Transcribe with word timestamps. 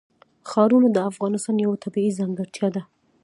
ښارونه 0.49 0.87
د 0.91 0.97
افغانستان 1.11 1.55
یوه 1.65 1.77
طبیعي 1.83 2.11
ځانګړتیا 2.19 2.67
ده. 2.75 2.81